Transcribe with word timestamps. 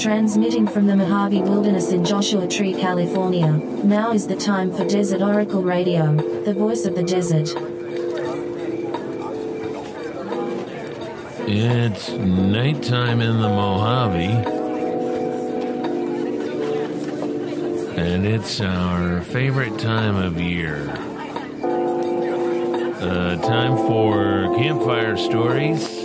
Transmitting 0.00 0.66
from 0.66 0.86
the 0.86 0.96
Mojave 0.96 1.42
Wilderness 1.42 1.92
in 1.92 2.06
Joshua 2.06 2.48
Tree, 2.48 2.72
California, 2.72 3.52
now 3.84 4.12
is 4.12 4.26
the 4.26 4.34
time 4.34 4.72
for 4.72 4.86
Desert 4.86 5.20
Oracle 5.20 5.62
Radio, 5.62 6.16
the 6.44 6.54
voice 6.54 6.86
of 6.86 6.94
the 6.94 7.02
desert. 7.02 7.50
It's 11.46 12.08
nighttime 12.08 13.20
in 13.20 13.42
the 13.42 13.48
Mojave. 13.50 14.32
And 18.00 18.26
it's 18.26 18.62
our 18.62 19.20
favorite 19.20 19.78
time 19.78 20.16
of 20.16 20.40
year. 20.40 20.88
Uh, 23.02 23.36
time 23.42 23.76
for 23.76 24.54
campfire 24.56 25.18
stories. 25.18 26.00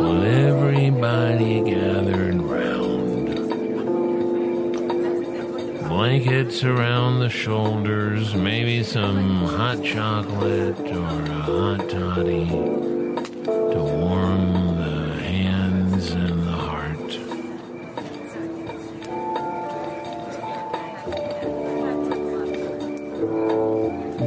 With 0.00 0.24
everybody 0.24 1.60
gathered 1.60 2.29
Blankets 6.10 6.64
around 6.64 7.20
the 7.20 7.28
shoulders, 7.28 8.34
maybe 8.34 8.82
some 8.82 9.46
hot 9.46 9.80
chocolate 9.84 10.76
or 10.80 11.22
a 11.22 11.34
hot 11.34 11.88
toddy 11.88 12.48
to 12.48 13.78
warm 13.78 14.74
the 14.76 15.14
hands 15.22 16.10
and 16.10 16.42
the 16.42 16.50
heart. 16.50 17.10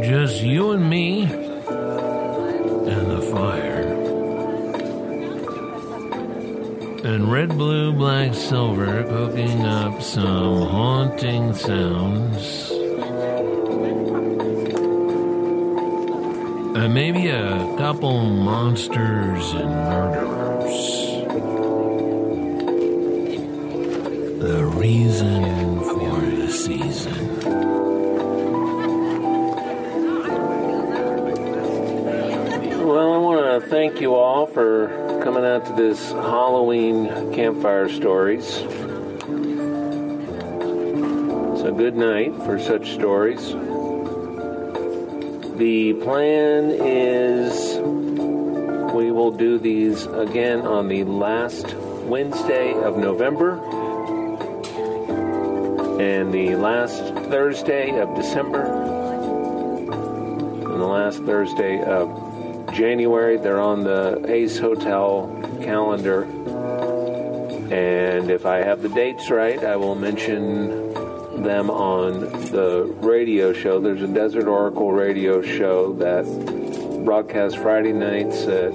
Just 0.01 0.41
you 0.41 0.71
and 0.71 0.89
me 0.89 1.42
And 7.03 7.29
red, 7.29 7.49
blue, 7.49 7.91
black, 7.91 8.33
silver 8.33 9.03
cooking 9.03 9.61
up 9.63 10.01
some 10.01 10.61
haunting 10.61 11.53
sounds. 11.53 12.71
And 16.77 16.93
maybe 16.93 17.27
a 17.27 17.75
couple 17.77 18.23
monsters 18.23 19.51
and 19.51 19.69
murderers. 19.69 21.03
The 24.41 24.65
reason 24.73 25.81
for 25.81 26.21
the 26.21 26.51
season. 26.51 27.39
Well, 32.87 33.13
I 33.13 33.17
want 33.17 33.61
to 33.61 33.69
thank 33.69 33.99
you 33.99 34.15
all 34.15 34.47
for 34.47 35.02
coming 35.23 35.45
out 35.45 35.65
to 35.65 35.71
this 35.71 36.11
Halloween 36.11 37.07
campfire 37.33 37.87
stories. 37.87 38.45
So, 41.61 41.73
good 41.77 41.95
night 41.95 42.35
for 42.43 42.59
such 42.59 42.91
stories. 42.91 43.53
The 45.57 45.93
plan 46.03 46.71
is 46.71 47.77
we 48.93 49.11
will 49.11 49.31
do 49.31 49.57
these 49.57 50.07
again 50.07 50.67
on 50.67 50.89
the 50.89 51.05
last 51.05 51.73
Wednesday 52.03 52.73
of 52.73 52.97
November 52.97 53.63
and 56.01 56.33
the 56.33 56.57
last 56.57 57.01
Thursday 57.29 57.97
of 57.97 58.13
December 58.13 58.65
and 60.65 60.81
the 60.81 60.85
last 60.85 61.23
Thursday 61.23 61.81
of 61.81 62.22
January. 62.73 63.37
They're 63.37 63.61
on 63.61 63.83
the 63.83 64.23
Ace 64.27 64.57
Hotel 64.57 65.29
calendar. 65.61 66.23
And 67.71 68.29
if 68.29 68.45
I 68.45 68.57
have 68.57 68.81
the 68.81 68.89
dates 68.89 69.29
right, 69.29 69.63
I 69.63 69.75
will 69.75 69.95
mention 69.95 70.93
them 71.43 71.69
on 71.69 72.19
the 72.51 72.83
radio 73.01 73.53
show. 73.53 73.79
There's 73.79 74.01
a 74.01 74.07
Desert 74.07 74.47
Oracle 74.47 74.91
radio 74.91 75.41
show 75.41 75.93
that 75.93 76.25
broadcasts 77.05 77.57
Friday 77.57 77.93
nights 77.93 78.43
at 78.43 78.71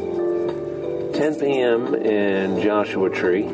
10 1.15 1.41
p.m. 1.41 1.95
in 1.95 2.61
Joshua 2.63 3.11
Tree 3.11 3.45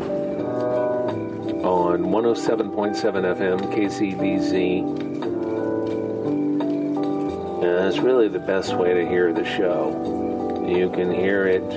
on 1.65 2.05
107.7 2.05 2.95
FM 3.37 3.61
KCDZ. 3.73 4.83
And 7.63 7.79
that's 7.79 7.99
really 7.99 8.29
the 8.29 8.39
best 8.39 8.77
way 8.77 8.95
to 8.95 9.09
hear 9.09 9.33
the 9.33 9.45
show. 9.45 10.14
You 10.75 10.91
can 10.91 11.13
hear 11.13 11.47
it 11.47 11.71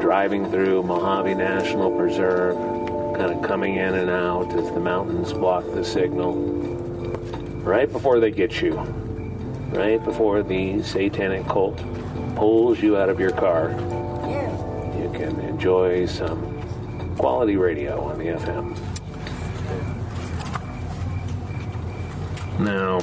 driving 0.00 0.50
through 0.50 0.82
Mojave 0.84 1.34
National 1.34 1.90
Preserve, 1.90 2.56
kind 3.14 3.30
of 3.30 3.42
coming 3.42 3.74
in 3.74 3.94
and 3.94 4.08
out 4.08 4.50
as 4.54 4.70
the 4.72 4.80
mountains 4.80 5.34
block 5.34 5.66
the 5.74 5.84
signal. 5.84 6.32
Right 7.62 7.92
before 7.92 8.20
they 8.20 8.30
get 8.30 8.62
you, 8.62 8.78
right 9.72 10.02
before 10.02 10.42
the 10.42 10.82
satanic 10.82 11.46
cult 11.46 11.76
pulls 12.36 12.80
you 12.80 12.96
out 12.96 13.10
of 13.10 13.20
your 13.20 13.32
car, 13.32 13.72
you 14.98 15.10
can 15.12 15.38
enjoy 15.40 16.06
some 16.06 17.16
quality 17.18 17.56
radio 17.56 18.00
on 18.00 18.18
the 18.18 18.28
FM. 18.28 18.78
Now, 22.60 23.00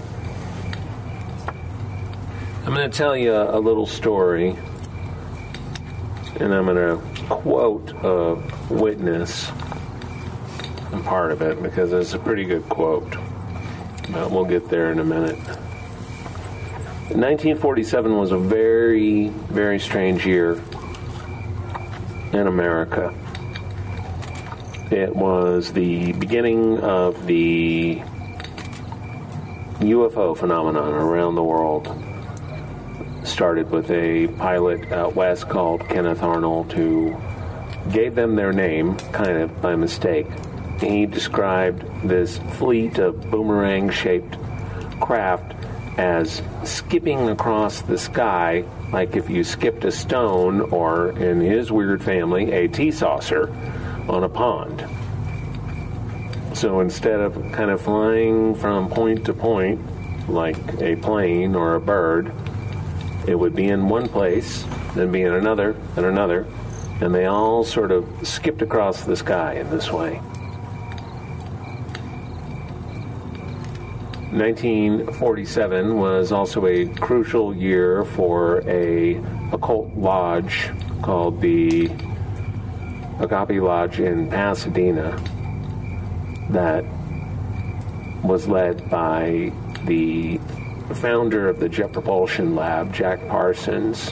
I'm 2.65 2.73
going 2.73 2.89
to 2.89 2.97
tell 2.97 3.15
you 3.15 3.31
a, 3.31 3.59
little 3.59 3.85
story, 3.85 4.57
and 6.39 6.51
I'm 6.51 6.65
going 6.65 6.75
to 6.75 6.99
quote 7.29 7.91
a 8.03 8.41
witness 8.73 9.51
and 10.91 11.05
part 11.05 11.31
of 11.31 11.43
it 11.43 11.61
because 11.61 11.93
it's 11.93 12.15
a 12.15 12.19
pretty 12.19 12.43
good 12.43 12.67
quote. 12.67 13.17
But 14.09 14.31
we'll 14.31 14.45
get 14.45 14.67
there 14.67 14.91
in 14.91 14.97
a 14.97 15.03
minute. 15.03 15.37
1947 17.13 18.17
was 18.17 18.31
a 18.31 18.37
very, 18.39 19.27
very 19.27 19.79
strange 19.79 20.25
year 20.25 20.59
in 22.33 22.47
America. 22.47 23.13
It 24.89 25.15
was 25.15 25.71
the 25.71 26.13
beginning 26.13 26.79
of 26.79 27.27
the 27.27 28.01
UFO 29.81 30.35
phenomenon 30.35 30.93
around 30.93 31.35
the 31.35 31.43
world 31.43 31.95
started 33.35 33.69
with 33.69 33.91
a 33.91 34.29
pilot 34.37 34.89
out 34.93 35.13
west 35.13 35.49
called 35.49 35.81
Kenneth 35.89 36.23
Arnold 36.23 36.71
who 36.71 37.13
gave 37.91 38.15
them 38.15 38.37
their 38.37 38.53
name 38.53 38.95
kind 39.11 39.37
of 39.39 39.61
by 39.61 39.75
mistake. 39.75 40.25
He 40.79 41.05
described 41.05 41.83
this 42.07 42.37
fleet 42.53 42.97
of 42.97 43.29
boomerang 43.29 43.89
shaped 43.89 44.37
craft 45.01 45.53
as 45.97 46.41
skipping 46.63 47.27
across 47.27 47.81
the 47.81 47.97
sky 47.97 48.63
like 48.93 49.17
if 49.17 49.29
you 49.29 49.43
skipped 49.43 49.83
a 49.83 49.91
stone 49.91 50.61
or, 50.71 51.09
in 51.19 51.41
his 51.41 51.73
weird 51.73 52.01
family, 52.01 52.53
a 52.53 52.69
tea 52.69 52.91
saucer 52.91 53.49
on 54.07 54.23
a 54.23 54.29
pond. 54.29 54.87
So 56.55 56.79
instead 56.79 57.19
of 57.19 57.33
kind 57.51 57.69
of 57.69 57.81
flying 57.81 58.55
from 58.55 58.87
point 58.89 59.25
to 59.25 59.33
point 59.33 59.81
like 60.29 60.81
a 60.81 60.95
plane 60.95 61.53
or 61.53 61.75
a 61.75 61.81
bird, 61.81 62.31
it 63.27 63.35
would 63.35 63.55
be 63.55 63.69
in 63.69 63.89
one 63.89 64.07
place, 64.07 64.63
then 64.93 65.11
be 65.11 65.21
in 65.21 65.33
another, 65.33 65.75
and 65.95 66.05
another, 66.05 66.45
and 67.01 67.13
they 67.13 67.25
all 67.25 67.63
sort 67.63 67.91
of 67.91 68.05
skipped 68.23 68.61
across 68.61 69.03
the 69.03 69.15
sky 69.15 69.53
in 69.53 69.69
this 69.69 69.91
way. 69.91 70.21
1947 74.31 75.97
was 75.97 76.33
also 76.33 76.65
a 76.65 76.85
crucial 76.95 77.55
year 77.55 78.03
for 78.03 78.67
a 78.69 79.15
occult 79.53 79.95
lodge 79.95 80.71
called 81.01 81.39
the 81.39 81.85
Agape 83.19 83.61
Lodge 83.61 84.01
in 84.01 84.29
Pasadena 84.29 85.17
that 86.49 86.83
was 88.23 88.47
led 88.47 88.89
by 88.89 89.53
the 89.85 90.37
founder 90.93 91.49
of 91.49 91.59
the 91.59 91.67
Jet 91.67 91.93
Propulsion 91.93 92.53
Lab, 92.53 92.93
Jack 92.93 93.27
Parsons, 93.27 94.11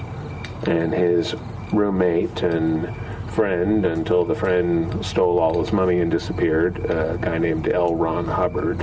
and 0.65 0.91
his 0.91 1.35
roommate 1.71 2.41
and 2.41 2.95
friend 3.31 3.85
until 3.85 4.23
the 4.25 4.35
friend 4.35 5.05
stole 5.05 5.39
all 5.39 5.59
his 5.59 5.73
money 5.73 5.99
and 5.99 6.09
disappeared, 6.09 6.77
a 6.89 7.17
guy 7.19 7.37
named 7.37 7.67
L. 7.67 7.95
Ron 7.95 8.25
Hubbard. 8.25 8.79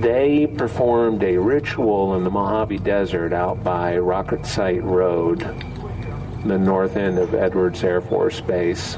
They 0.00 0.46
performed 0.46 1.22
a 1.22 1.38
ritual 1.38 2.16
in 2.16 2.24
the 2.24 2.30
Mojave 2.30 2.78
Desert 2.78 3.32
out 3.32 3.64
by 3.64 3.96
Rocket 3.96 4.44
Site 4.44 4.82
Road, 4.82 5.40
the 6.44 6.58
north 6.58 6.96
end 6.96 7.18
of 7.18 7.34
Edwards 7.34 7.82
Air 7.82 8.00
Force 8.00 8.40
Base, 8.40 8.96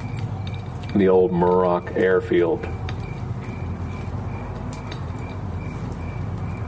the 0.95 1.09
old 1.09 1.33
Muroc 1.33 1.97
Airfield. 1.97 2.67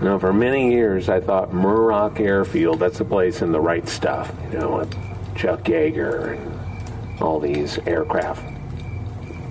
Now, 0.02 0.18
for 0.18 0.32
many 0.32 0.72
years, 0.72 1.08
I 1.08 1.20
thought 1.20 1.52
Muroc 1.52 2.18
Airfield, 2.18 2.80
that's 2.80 2.98
a 2.98 3.04
place 3.04 3.40
in 3.40 3.52
the 3.52 3.60
right 3.60 3.88
stuff, 3.88 4.34
you 4.50 4.58
know, 4.58 4.78
with 4.78 4.92
Chuck 5.36 5.62
Yeager 5.62 6.36
and 6.36 7.22
all 7.22 7.38
these 7.38 7.78
aircraft 7.86 8.42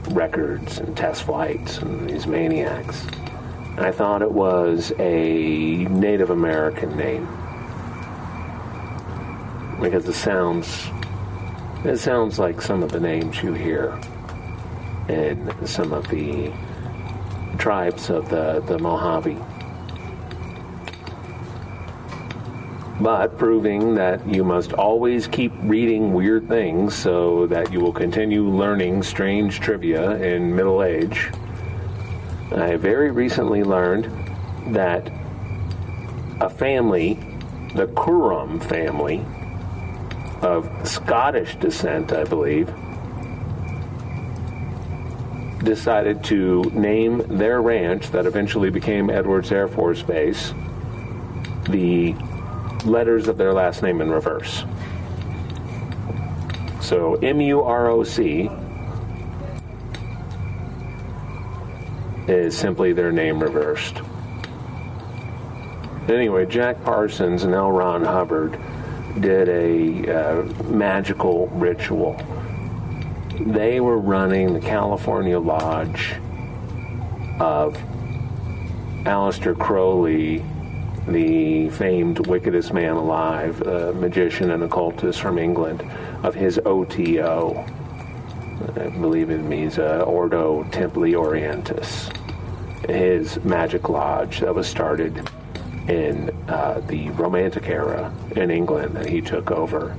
records 0.09 0.79
and 0.79 0.95
test 0.97 1.23
flights 1.23 1.77
and 1.77 2.09
these 2.09 2.27
maniacs. 2.27 3.07
I 3.77 3.91
thought 3.91 4.21
it 4.21 4.31
was 4.31 4.91
a 4.99 5.85
Native 5.85 6.31
American 6.31 6.97
name 6.97 7.25
because 9.79 10.05
it 10.05 10.13
sounds 10.15 10.89
it 11.85 11.97
sounds 11.97 12.39
like 12.39 12.61
some 12.61 12.83
of 12.83 12.91
the 12.91 12.99
names 12.99 13.41
you 13.41 13.53
hear 13.53 13.97
in 15.07 15.65
some 15.65 15.93
of 15.93 16.09
the 16.09 16.51
tribes 17.57 18.09
of 18.09 18.29
the, 18.29 18.59
the 18.67 18.77
Mojave. 18.77 19.37
But 23.01 23.37
proving 23.37 23.95
that 23.95 24.27
you 24.27 24.43
must 24.43 24.73
always 24.73 25.25
keep 25.25 25.51
reading 25.61 26.13
weird 26.13 26.47
things 26.47 26.95
so 26.95 27.47
that 27.47 27.73
you 27.73 27.79
will 27.79 27.93
continue 27.93 28.47
learning 28.47 29.01
strange 29.01 29.59
trivia 29.59 30.17
in 30.17 30.55
middle 30.55 30.83
age. 30.83 31.31
I 32.55 32.75
very 32.75 33.09
recently 33.09 33.63
learned 33.63 34.05
that 34.75 35.11
a 36.39 36.49
family, 36.49 37.15
the 37.73 37.87
Corum 37.87 38.63
family, 38.63 39.25
of 40.43 40.69
Scottish 40.87 41.55
descent, 41.55 42.13
I 42.13 42.23
believe, 42.23 42.67
decided 45.63 46.23
to 46.25 46.63
name 46.73 47.23
their 47.27 47.61
ranch 47.61 48.11
that 48.11 48.27
eventually 48.27 48.69
became 48.69 49.09
Edwards 49.09 49.51
Air 49.51 49.67
Force 49.67 50.03
Base 50.03 50.53
the 51.69 52.15
letters 52.85 53.27
of 53.27 53.37
their 53.37 53.53
last 53.53 53.83
name 53.83 54.01
in 54.01 54.09
reverse. 54.09 54.63
So 56.81 57.15
M 57.15 57.39
U 57.41 57.61
R 57.61 57.89
O 57.89 58.03
C 58.03 58.49
is 62.27 62.57
simply 62.57 62.93
their 62.93 63.11
name 63.11 63.41
reversed. 63.41 64.01
Anyway, 66.07 66.45
Jack 66.45 66.83
Parsons 66.83 67.43
and 67.43 67.53
L. 67.53 67.71
Ron 67.71 68.03
Hubbard 68.03 68.59
did 69.19 69.49
a 69.49 70.13
uh, 70.13 70.43
magical 70.63 71.47
ritual. 71.47 72.19
They 73.39 73.79
were 73.79 73.97
running 73.97 74.53
the 74.53 74.59
California 74.59 75.39
Lodge 75.39 76.15
of 77.39 77.77
Aleister 79.03 79.57
Crowley, 79.57 80.43
the 81.07 81.69
famed 81.69 82.27
wickedest 82.27 82.73
man 82.73 82.95
alive, 82.95 83.61
a 83.61 83.93
magician 83.93 84.51
and 84.51 84.63
occultist 84.63 85.21
from 85.21 85.37
England, 85.37 85.83
of 86.23 86.35
his 86.35 86.59
OTO. 86.65 87.65
I 88.75 88.89
believe 88.89 89.31
it 89.31 89.39
means 89.39 89.79
uh, 89.79 90.03
Ordo 90.07 90.63
Templi 90.65 91.13
Orientis, 91.13 92.15
his 92.87 93.43
magic 93.43 93.89
lodge 93.89 94.39
that 94.41 94.53
was 94.53 94.67
started 94.67 95.27
in 95.87 96.29
uh, 96.47 96.79
the 96.87 97.09
Romantic 97.11 97.67
era 97.67 98.13
in 98.35 98.51
England 98.51 98.95
that 98.95 99.07
he 99.07 99.21
took 99.21 99.49
over 99.51 99.97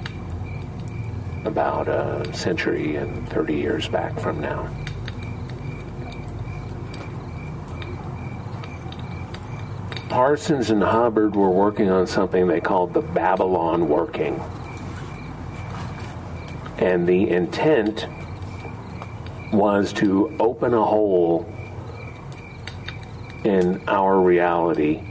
about 1.45 1.89
a 1.89 2.33
century 2.33 2.97
and 2.97 3.29
30 3.29 3.55
years 3.55 3.89
back 3.89 4.19
from 4.21 4.41
now. 4.41 4.71
Parsons 10.13 10.69
and 10.69 10.83
Hubbard 10.83 11.35
were 11.35 11.49
working 11.49 11.89
on 11.89 12.07
something 12.07 12.47
they 12.47 12.61
called 12.61 12.93
the 12.93 13.01
Babylon 13.01 13.89
working. 13.89 14.39
And 16.77 17.09
the 17.09 17.31
intent 17.31 18.07
was 19.55 19.91
to 19.95 20.37
open 20.39 20.75
a 20.75 20.85
hole 20.85 21.51
in 23.45 23.83
our 23.89 24.21
reality 24.21 25.03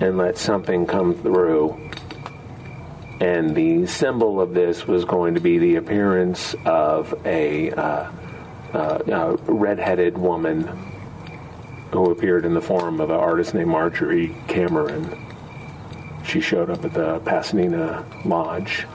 and 0.00 0.16
let 0.16 0.38
something 0.38 0.86
come 0.86 1.12
through. 1.12 1.90
And 3.20 3.54
the 3.54 3.86
symbol 3.86 4.40
of 4.40 4.54
this 4.54 4.86
was 4.86 5.04
going 5.04 5.34
to 5.34 5.40
be 5.40 5.58
the 5.58 5.76
appearance 5.76 6.54
of 6.64 7.14
a, 7.26 7.70
uh, 7.72 8.10
uh, 8.72 8.98
a 9.06 9.52
red-headed 9.52 10.16
woman 10.16 10.91
who 11.92 12.10
appeared 12.10 12.44
in 12.44 12.54
the 12.54 12.60
form 12.60 13.00
of 13.00 13.10
an 13.10 13.16
artist 13.16 13.54
named 13.54 13.68
Marjorie 13.68 14.34
Cameron. 14.48 15.18
She 16.24 16.40
showed 16.40 16.70
up 16.70 16.84
at 16.84 16.94
the 16.94 17.20
Pasadena 17.20 18.04
Lodge. 18.24 18.86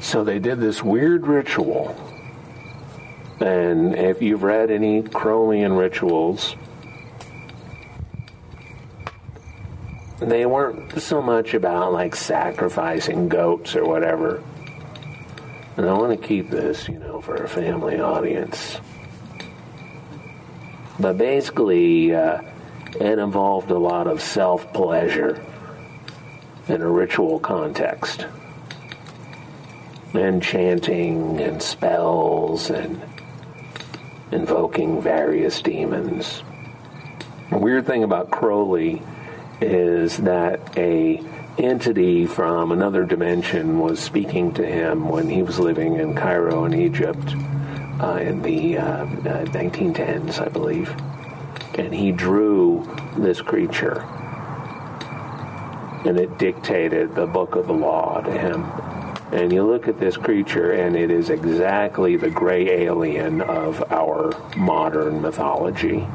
So 0.00 0.24
they 0.24 0.38
did 0.38 0.60
this 0.60 0.82
weird 0.82 1.26
ritual. 1.26 1.96
And 3.40 3.94
if 3.94 4.22
you've 4.22 4.42
read 4.42 4.70
any 4.70 5.02
Crowleyan 5.02 5.78
rituals, 5.78 6.56
they 10.18 10.46
weren't 10.46 11.00
so 11.00 11.20
much 11.20 11.54
about 11.54 11.92
like 11.92 12.14
sacrificing 12.16 13.28
goats 13.28 13.76
or 13.76 13.84
whatever. 13.84 14.42
And 15.76 15.86
I 15.86 15.92
want 15.92 16.20
to 16.20 16.26
keep 16.26 16.50
this, 16.50 16.88
you 16.88 16.98
know, 16.98 17.20
for 17.20 17.34
a 17.36 17.48
family 17.48 18.00
audience. 18.00 18.78
But 20.98 21.18
basically, 21.18 22.14
uh, 22.14 22.42
it 23.00 23.18
involved 23.18 23.70
a 23.70 23.78
lot 23.78 24.06
of 24.06 24.22
self 24.22 24.72
pleasure 24.72 25.44
in 26.68 26.80
a 26.80 26.88
ritual 26.88 27.40
context. 27.40 28.26
And 30.12 30.40
chanting 30.40 31.40
and 31.40 31.60
spells 31.60 32.70
and 32.70 33.02
invoking 34.30 35.02
various 35.02 35.60
demons. 35.60 36.42
The 37.50 37.58
weird 37.58 37.84
thing 37.84 38.04
about 38.04 38.30
Crowley 38.30 39.02
is 39.60 40.18
that 40.18 40.78
a 40.78 41.20
entity 41.58 42.26
from 42.26 42.70
another 42.70 43.04
dimension 43.04 43.80
was 43.80 43.98
speaking 43.98 44.54
to 44.54 44.64
him 44.64 45.08
when 45.08 45.28
he 45.28 45.42
was 45.42 45.58
living 45.58 45.96
in 45.96 46.14
Cairo 46.14 46.64
in 46.64 46.74
Egypt 46.74 47.34
uh, 48.00 48.16
in 48.16 48.42
the 48.42 48.78
uh, 48.78 49.04
uh, 49.04 49.44
1910s, 49.46 50.40
I 50.40 50.48
believe. 50.48 50.90
And 51.78 51.92
he 51.92 52.12
drew 52.12 52.88
this 53.16 53.40
creature. 53.40 54.00
And 56.04 56.18
it 56.18 56.38
dictated 56.38 57.14
the 57.14 57.26
book 57.26 57.56
of 57.56 57.66
the 57.66 57.72
law 57.72 58.20
to 58.20 58.30
him. 58.30 58.64
And 59.32 59.52
you 59.52 59.66
look 59.66 59.88
at 59.88 59.98
this 59.98 60.16
creature, 60.16 60.72
and 60.72 60.94
it 60.94 61.10
is 61.10 61.30
exactly 61.30 62.16
the 62.16 62.30
gray 62.30 62.68
alien 62.84 63.40
of 63.40 63.82
our 63.90 64.32
modern 64.56 65.20
mythology, 65.22 66.06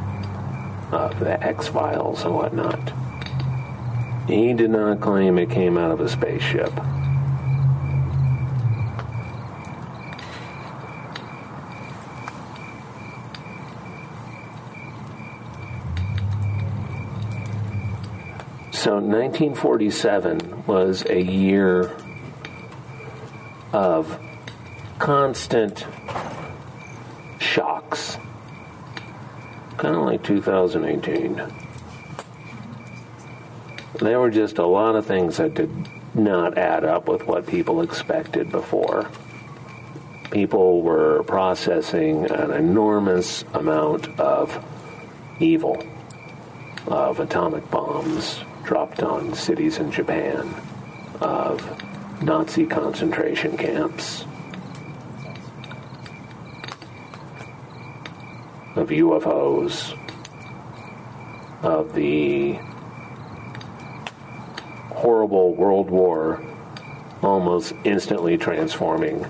of 0.91 1.19
the 1.19 1.41
X 1.43 1.67
Files 1.67 2.23
and 2.23 2.33
whatnot. 2.33 2.93
He 4.27 4.53
did 4.53 4.69
not 4.69 5.01
claim 5.01 5.37
it 5.37 5.49
came 5.49 5.77
out 5.77 5.91
of 5.91 5.99
a 5.99 6.07
spaceship. 6.07 6.71
So 18.79 18.91
1947 18.93 20.65
was 20.65 21.03
a 21.07 21.21
year 21.21 21.93
of 23.73 24.17
constant 24.99 25.85
shocks. 27.41 28.15
Kind 29.75 29.97
of 29.97 30.03
like 30.03 30.23
2018 30.23 31.41
there 33.99 34.17
were 34.17 34.29
just 34.29 34.59
a 34.59 34.65
lot 34.65 34.95
of 34.95 35.05
things 35.05 35.35
that 35.35 35.55
did 35.55 35.69
not 36.15 36.57
add 36.57 36.85
up 36.85 37.09
with 37.09 37.27
what 37.27 37.45
people 37.45 37.81
expected 37.81 38.49
before. 38.49 39.11
People 40.31 40.81
were 40.81 41.23
processing 41.23 42.31
an 42.31 42.51
enormous 42.51 43.43
amount 43.53 44.07
of 44.17 44.63
evil, 45.41 45.83
of 46.87 47.19
atomic 47.19 47.69
bombs 47.69 48.39
dropped 48.69 49.01
on 49.01 49.33
cities 49.33 49.79
in 49.79 49.91
Japan, 49.91 50.53
of 51.21 52.21
Nazi 52.21 52.67
concentration 52.67 53.57
camps, 53.57 54.25
of 58.75 58.89
UFOs, 58.89 59.97
of 61.63 61.95
the 61.95 62.59
horrible 64.91 65.55
world 65.55 65.89
war 65.89 66.39
almost 67.23 67.73
instantly 67.85 68.37
transforming 68.37 69.25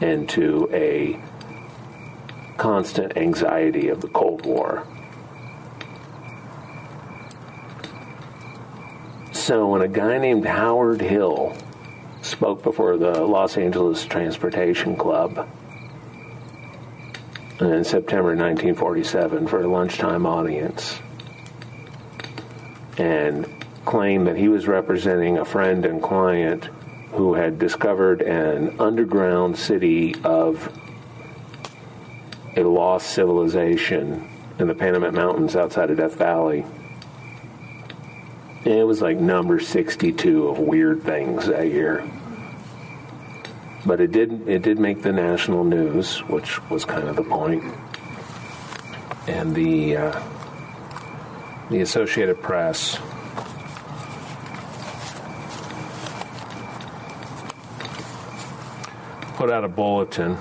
into 0.00 0.70
a 0.72 1.20
constant 2.56 3.14
anxiety 3.18 3.88
of 3.88 4.00
the 4.00 4.08
Cold 4.08 4.46
War. 4.46 4.86
So 9.44 9.68
when 9.68 9.82
a 9.82 9.88
guy 9.88 10.16
named 10.16 10.46
Howard 10.46 11.02
Hill 11.02 11.54
spoke 12.22 12.62
before 12.62 12.96
the 12.96 13.20
Los 13.26 13.58
Angeles 13.58 14.06
Transportation 14.06 14.96
Club 14.96 15.46
in 17.60 17.84
September 17.84 18.30
1947 18.30 19.46
for 19.46 19.60
a 19.60 19.68
lunchtime 19.68 20.24
audience 20.24 20.98
and 22.96 23.46
claimed 23.84 24.28
that 24.28 24.38
he 24.38 24.48
was 24.48 24.66
representing 24.66 25.36
a 25.36 25.44
friend 25.44 25.84
and 25.84 26.02
client 26.02 26.70
who 27.12 27.34
had 27.34 27.58
discovered 27.58 28.22
an 28.22 28.80
underground 28.80 29.58
city 29.58 30.14
of 30.24 30.74
a 32.56 32.62
lost 32.62 33.10
civilization 33.10 34.26
in 34.58 34.68
the 34.68 34.74
Panamint 34.74 35.12
Mountains 35.12 35.54
outside 35.54 35.90
of 35.90 35.98
Death 35.98 36.14
Valley. 36.14 36.64
It 38.64 38.86
was 38.86 39.02
like 39.02 39.18
number 39.18 39.60
62 39.60 40.48
of 40.48 40.58
weird 40.58 41.02
things 41.02 41.46
that 41.48 41.66
year. 41.66 42.02
But 43.84 44.00
it 44.00 44.10
did 44.10 44.48
it 44.48 44.62
did 44.62 44.78
make 44.78 45.02
the 45.02 45.12
national 45.12 45.64
news, 45.64 46.20
which 46.20 46.62
was 46.70 46.86
kind 46.86 47.06
of 47.06 47.16
the 47.16 47.22
point. 47.22 47.62
And 49.26 49.54
the 49.54 49.98
uh, 49.98 50.22
the 51.68 51.82
Associated 51.82 52.40
Press 52.40 52.98
put 59.36 59.50
out 59.50 59.64
a 59.64 59.68
bulletin 59.68 60.38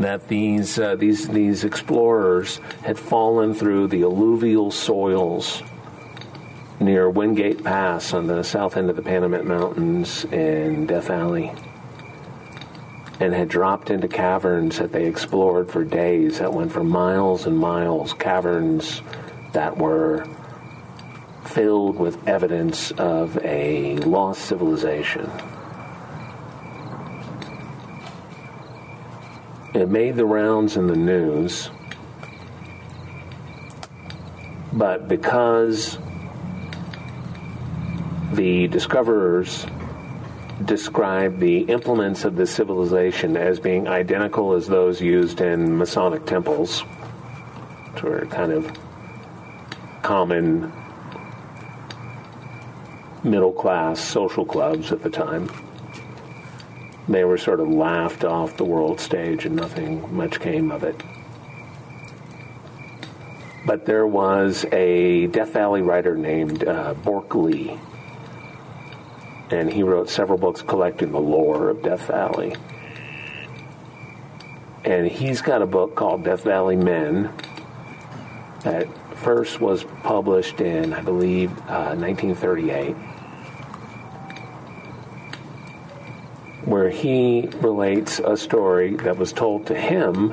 that 0.00 0.28
these 0.28 0.78
uh, 0.78 0.96
these 0.96 1.28
these 1.28 1.62
explorers 1.64 2.56
had 2.82 2.98
fallen 2.98 3.54
through 3.54 3.86
the 3.86 4.02
alluvial 4.02 4.70
soils 4.70 5.62
near 6.80 7.10
Wingate 7.10 7.62
Pass 7.62 8.14
on 8.14 8.26
the 8.26 8.42
south 8.42 8.78
end 8.78 8.88
of 8.88 8.96
the 8.96 9.02
Panamint 9.02 9.44
Mountains 9.44 10.24
in 10.24 10.86
Death 10.86 11.08
Valley 11.08 11.52
and 13.20 13.34
had 13.34 13.48
dropped 13.48 13.90
into 13.90 14.08
caverns 14.08 14.78
that 14.78 14.92
they 14.92 15.06
explored 15.06 15.70
for 15.70 15.84
days. 15.84 16.38
That 16.38 16.54
went 16.54 16.72
for 16.72 16.82
miles 16.82 17.44
and 17.46 17.58
miles. 17.58 18.14
Caverns 18.14 19.02
that 19.52 19.76
were 19.76 20.26
filled 21.44 21.98
with 21.98 22.26
evidence 22.26 22.92
of 22.92 23.36
a 23.44 23.96
lost 23.98 24.46
civilization 24.46 25.30
It 29.72 29.88
made 29.88 30.16
the 30.16 30.26
rounds 30.26 30.76
in 30.76 30.88
the 30.88 30.96
news, 30.96 31.70
but 34.72 35.06
because 35.06 35.96
the 38.32 38.66
discoverers 38.66 39.64
described 40.64 41.38
the 41.38 41.60
implements 41.62 42.24
of 42.24 42.34
the 42.34 42.48
civilization 42.48 43.36
as 43.36 43.60
being 43.60 43.86
identical 43.86 44.54
as 44.54 44.66
those 44.66 45.00
used 45.00 45.40
in 45.40 45.78
Masonic 45.78 46.26
temples, 46.26 46.80
which 46.80 48.02
were 48.02 48.26
kind 48.26 48.50
of 48.50 48.76
common 50.02 50.72
middle 53.22 53.52
class 53.52 54.00
social 54.00 54.44
clubs 54.44 54.90
at 54.90 55.04
the 55.04 55.10
time 55.10 55.48
they 57.10 57.24
were 57.24 57.38
sort 57.38 57.60
of 57.60 57.68
laughed 57.68 58.24
off 58.24 58.56
the 58.56 58.64
world 58.64 59.00
stage 59.00 59.44
and 59.44 59.56
nothing 59.56 60.14
much 60.14 60.40
came 60.40 60.70
of 60.70 60.84
it. 60.84 61.02
But 63.66 63.84
there 63.84 64.06
was 64.06 64.64
a 64.72 65.26
Death 65.26 65.52
Valley 65.52 65.82
writer 65.82 66.16
named 66.16 66.66
uh, 66.66 66.94
Bourke 66.94 67.34
Lee, 67.34 67.78
and 69.50 69.70
he 69.70 69.82
wrote 69.82 70.08
several 70.08 70.38
books 70.38 70.62
collecting 70.62 71.12
the 71.12 71.20
lore 71.20 71.68
of 71.68 71.82
Death 71.82 72.06
Valley. 72.06 72.54
And 74.84 75.06
he's 75.06 75.42
got 75.42 75.62
a 75.62 75.66
book 75.66 75.94
called 75.94 76.24
Death 76.24 76.44
Valley 76.44 76.76
Men 76.76 77.32
that 78.62 78.86
first 79.18 79.60
was 79.60 79.84
published 80.02 80.60
in, 80.60 80.94
I 80.94 81.02
believe, 81.02 81.50
uh, 81.68 81.94
1938 81.94 82.96
where 86.70 86.88
he 86.88 87.48
relates 87.56 88.20
a 88.20 88.36
story 88.36 88.94
that 88.94 89.16
was 89.16 89.32
told 89.32 89.66
to 89.66 89.74
him 89.74 90.32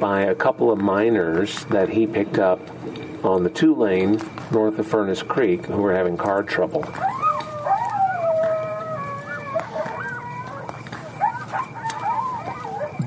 by 0.00 0.22
a 0.22 0.34
couple 0.34 0.72
of 0.72 0.78
miners 0.80 1.64
that 1.66 1.88
he 1.88 2.04
picked 2.04 2.38
up 2.38 2.60
on 3.24 3.44
the 3.44 3.50
two 3.50 3.72
lane 3.72 4.20
north 4.50 4.76
of 4.80 4.86
Furnace 4.88 5.22
Creek 5.22 5.64
who 5.66 5.80
were 5.80 5.94
having 5.94 6.16
car 6.16 6.42
trouble. 6.42 6.82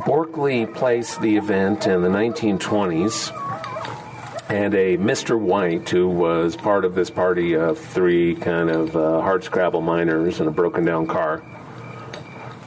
Bourke 0.05 0.37
Lee 0.37 0.65
placed 0.65 1.21
the 1.21 1.35
event 1.35 1.87
in 1.87 2.01
the 2.01 2.07
1920s, 2.07 3.35
and 4.49 4.73
a 4.73 4.97
Mr. 4.97 5.37
White, 5.37 5.89
who 5.89 6.07
was 6.07 6.55
part 6.55 6.85
of 6.85 6.95
this 6.95 7.09
party 7.09 7.53
of 7.53 7.77
three 7.77 8.33
kind 8.35 8.69
of 8.69 8.95
uh, 8.95 9.21
hardscrabble 9.21 9.83
miners 9.83 10.39
in 10.39 10.47
a 10.47 10.51
broken 10.51 10.85
down 10.85 11.05
car, 11.05 11.43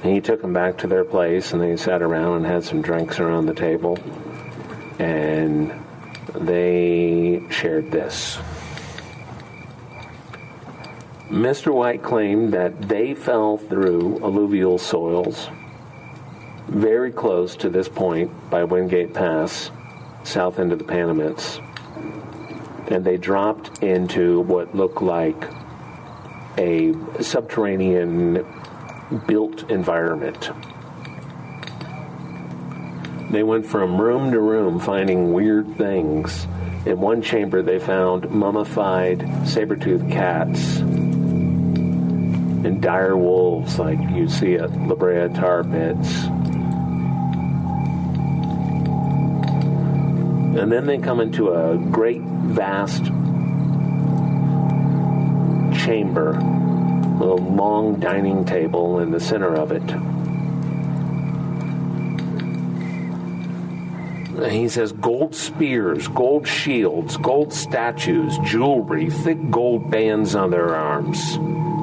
he 0.02 0.20
took 0.20 0.42
them 0.42 0.52
back 0.52 0.78
to 0.78 0.86
their 0.86 1.04
place, 1.04 1.52
and 1.52 1.62
they 1.62 1.76
sat 1.76 2.02
around 2.02 2.38
and 2.38 2.46
had 2.46 2.64
some 2.64 2.82
drinks 2.82 3.20
around 3.20 3.46
the 3.46 3.54
table, 3.54 3.98
and 4.98 5.72
they 6.34 7.42
shared 7.50 7.90
this. 7.90 8.38
Mr. 11.28 11.72
White 11.72 12.02
claimed 12.02 12.52
that 12.52 12.82
they 12.82 13.14
fell 13.14 13.56
through 13.56 14.22
alluvial 14.22 14.76
soils 14.76 15.48
very 16.66 17.12
close 17.12 17.56
to 17.56 17.68
this 17.68 17.88
point 17.88 18.30
by 18.50 18.64
Wingate 18.64 19.14
Pass, 19.14 19.70
south 20.24 20.58
end 20.58 20.72
of 20.72 20.78
the 20.78 20.84
Panamints, 20.84 21.58
and 22.90 23.04
they 23.04 23.16
dropped 23.16 23.82
into 23.82 24.40
what 24.40 24.74
looked 24.74 25.02
like 25.02 25.48
a 26.58 26.92
subterranean 27.22 28.44
built 29.18 29.70
environment. 29.70 30.50
They 33.30 33.42
went 33.42 33.64
from 33.66 34.00
room 34.00 34.30
to 34.32 34.40
room 34.40 34.78
finding 34.78 35.32
weird 35.32 35.76
things. 35.76 36.46
In 36.84 37.00
one 37.00 37.22
chamber, 37.22 37.62
they 37.62 37.78
found 37.78 38.30
mummified 38.30 39.26
saber 39.48 39.76
toothed 39.76 40.10
cats 40.10 40.78
and 42.64 42.82
dire 42.82 43.16
wolves 43.16 43.78
like 43.78 43.98
you 44.10 44.28
see 44.28 44.54
at 44.56 44.70
La 44.82 44.94
Brea 44.94 45.28
tar 45.28 45.64
pits. 45.64 46.24
And 50.54 50.70
then 50.70 50.84
they 50.86 50.98
come 50.98 51.20
into 51.20 51.52
a 51.52 51.78
great, 51.78 52.20
vast 52.20 53.04
chamber 55.82 56.34
a 57.22 57.34
long 57.34 58.00
dining 58.00 58.44
table 58.44 58.98
in 58.98 59.10
the 59.10 59.20
center 59.20 59.54
of 59.54 59.72
it. 59.72 59.82
He 64.50 64.68
says 64.68 64.92
gold 64.92 65.34
spears, 65.34 66.08
gold 66.08 66.48
shields, 66.48 67.16
gold 67.18 67.52
statues, 67.52 68.36
jewelry, 68.38 69.10
thick 69.10 69.50
gold 69.50 69.90
bands 69.90 70.34
on 70.34 70.50
their 70.50 70.74
arms. 70.74 71.38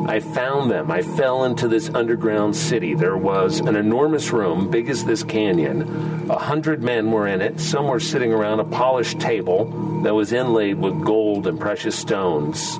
I 0.09 0.19
found 0.19 0.71
them. 0.71 0.89
I 0.89 1.03
fell 1.03 1.45
into 1.45 1.67
this 1.67 1.89
underground 1.93 2.55
city. 2.55 2.95
There 2.95 3.17
was 3.17 3.59
an 3.59 3.75
enormous 3.75 4.31
room, 4.31 4.71
big 4.71 4.89
as 4.89 5.05
this 5.05 5.23
canyon. 5.23 6.29
A 6.31 6.39
hundred 6.39 6.81
men 6.81 7.11
were 7.11 7.27
in 7.27 7.41
it. 7.41 7.59
Some 7.59 7.87
were 7.87 7.99
sitting 7.99 8.33
around 8.33 8.59
a 8.59 8.63
polished 8.63 9.19
table 9.19 10.01
that 10.01 10.15
was 10.15 10.33
inlaid 10.33 10.79
with 10.79 11.05
gold 11.05 11.45
and 11.45 11.59
precious 11.59 11.95
stones. 11.95 12.79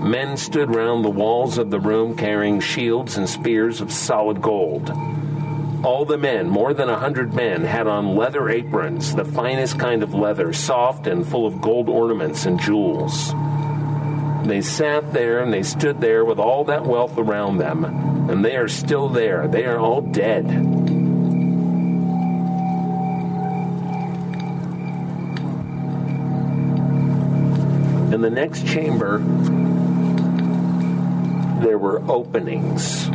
Men 0.00 0.38
stood 0.38 0.74
round 0.74 1.04
the 1.04 1.10
walls 1.10 1.58
of 1.58 1.70
the 1.70 1.78
room 1.78 2.16
carrying 2.16 2.60
shields 2.60 3.18
and 3.18 3.28
spears 3.28 3.82
of 3.82 3.92
solid 3.92 4.40
gold. 4.40 4.90
All 5.84 6.06
the 6.06 6.16
men, 6.16 6.48
more 6.48 6.72
than 6.72 6.88
a 6.88 6.98
hundred 6.98 7.34
men, 7.34 7.64
had 7.64 7.86
on 7.86 8.16
leather 8.16 8.48
aprons, 8.48 9.14
the 9.14 9.26
finest 9.26 9.78
kind 9.78 10.02
of 10.02 10.14
leather, 10.14 10.54
soft 10.54 11.06
and 11.06 11.26
full 11.26 11.46
of 11.46 11.60
gold 11.60 11.90
ornaments 11.90 12.46
and 12.46 12.58
jewels. 12.58 13.34
They 14.46 14.62
sat 14.62 15.12
there 15.12 15.40
and 15.40 15.52
they 15.52 15.62
stood 15.62 16.00
there 16.00 16.24
with 16.24 16.38
all 16.38 16.64
that 16.64 16.84
wealth 16.84 17.18
around 17.18 17.58
them, 17.58 17.84
and 18.30 18.42
they 18.42 18.56
are 18.56 18.68
still 18.68 19.10
there. 19.10 19.48
They 19.48 19.66
are 19.66 19.78
all 19.78 20.00
dead. 20.00 20.46
In 28.12 28.22
the 28.22 28.30
next 28.30 28.66
chamber, 28.66 29.18
there 31.60 31.78
were 31.78 32.02
openings 32.10 33.06